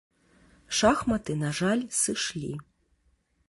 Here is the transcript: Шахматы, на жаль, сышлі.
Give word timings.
Шахматы, 0.77 1.37
на 1.43 1.49
жаль, 1.59 1.85
сышлі. 2.01 2.51